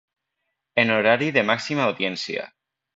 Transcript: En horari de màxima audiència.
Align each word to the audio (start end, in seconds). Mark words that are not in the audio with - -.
En 0.85 0.95
horari 0.95 1.29
de 1.37 1.45
màxima 1.53 1.87
audiència. 1.93 2.53